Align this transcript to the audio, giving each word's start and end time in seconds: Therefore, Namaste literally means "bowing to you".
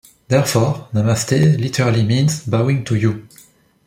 Therefore, 0.29 0.87
Namaste 0.95 1.59
literally 1.59 2.01
means 2.01 2.43
"bowing 2.47 2.83
to 2.85 2.95
you". 2.95 3.27